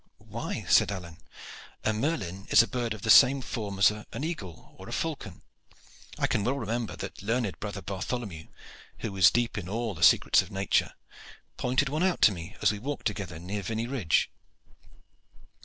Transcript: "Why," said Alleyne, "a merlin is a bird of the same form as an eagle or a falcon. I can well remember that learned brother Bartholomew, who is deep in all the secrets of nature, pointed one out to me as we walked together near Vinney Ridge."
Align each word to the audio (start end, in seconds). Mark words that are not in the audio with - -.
"Why," 0.25 0.65
said 0.67 0.91
Alleyne, 0.91 1.19
"a 1.83 1.93
merlin 1.93 2.47
is 2.49 2.63
a 2.63 2.67
bird 2.67 2.95
of 2.95 3.03
the 3.03 3.11
same 3.11 3.39
form 3.39 3.77
as 3.77 3.91
an 3.91 4.23
eagle 4.23 4.73
or 4.79 4.89
a 4.89 4.91
falcon. 4.91 5.43
I 6.17 6.25
can 6.25 6.43
well 6.43 6.55
remember 6.55 6.95
that 6.95 7.21
learned 7.21 7.59
brother 7.59 7.83
Bartholomew, 7.83 8.47
who 9.01 9.15
is 9.15 9.29
deep 9.29 9.59
in 9.59 9.69
all 9.69 9.93
the 9.93 10.01
secrets 10.01 10.41
of 10.41 10.49
nature, 10.49 10.93
pointed 11.57 11.87
one 11.87 12.01
out 12.01 12.19
to 12.23 12.31
me 12.31 12.55
as 12.63 12.71
we 12.71 12.79
walked 12.79 13.05
together 13.05 13.37
near 13.37 13.61
Vinney 13.61 13.85
Ridge." 13.85 14.31